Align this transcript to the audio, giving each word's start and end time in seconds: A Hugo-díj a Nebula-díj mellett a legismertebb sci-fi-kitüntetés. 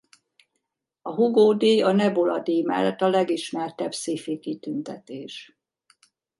A 1.01 1.11
Hugo-díj 1.13 1.81
a 1.81 1.91
Nebula-díj 1.91 2.61
mellett 2.61 3.01
a 3.01 3.07
legismertebb 3.09 3.93
sci-fi-kitüntetés. 3.93 5.55